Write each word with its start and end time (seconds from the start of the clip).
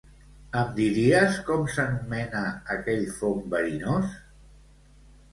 Em 0.59 0.69
diries 0.77 1.35
com 1.49 1.65
s'anomena 1.73 2.41
aquell 2.77 3.03
fong 3.19 3.43
verinós? 3.55 4.17